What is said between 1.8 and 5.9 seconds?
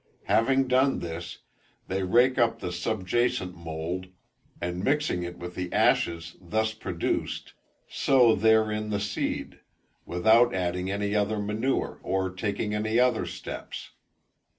they rake up the subjacent mould, and mixing it with the